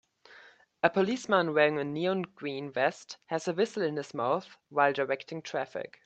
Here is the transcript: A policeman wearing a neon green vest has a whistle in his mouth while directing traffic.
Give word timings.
A 0.81 0.89
policeman 0.89 1.53
wearing 1.53 1.77
a 1.77 1.83
neon 1.83 2.23
green 2.23 2.71
vest 2.71 3.17
has 3.27 3.47
a 3.47 3.53
whistle 3.53 3.83
in 3.83 3.97
his 3.97 4.15
mouth 4.15 4.57
while 4.69 4.93
directing 4.93 5.43
traffic. 5.43 5.99